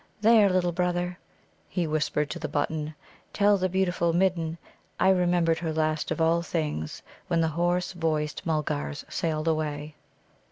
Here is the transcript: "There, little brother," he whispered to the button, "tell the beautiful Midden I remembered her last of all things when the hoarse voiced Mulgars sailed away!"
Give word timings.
"There, 0.21 0.49
little 0.49 0.71
brother," 0.71 1.19
he 1.69 1.85
whispered 1.85 2.31
to 2.31 2.39
the 2.39 2.49
button, 2.49 2.95
"tell 3.33 3.59
the 3.59 3.69
beautiful 3.69 4.13
Midden 4.13 4.57
I 4.99 5.09
remembered 5.09 5.59
her 5.59 5.71
last 5.71 6.09
of 6.09 6.19
all 6.19 6.41
things 6.41 7.03
when 7.27 7.41
the 7.41 7.49
hoarse 7.49 7.93
voiced 7.93 8.43
Mulgars 8.43 9.05
sailed 9.09 9.47
away!" 9.47 9.93